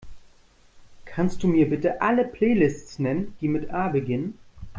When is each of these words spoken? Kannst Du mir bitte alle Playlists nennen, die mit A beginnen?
Kannst 1.05 1.43
Du 1.43 1.47
mir 1.47 1.69
bitte 1.69 2.01
alle 2.01 2.25
Playlists 2.25 2.97
nennen, 2.97 3.35
die 3.39 3.47
mit 3.47 3.69
A 3.71 3.87
beginnen? 3.89 4.39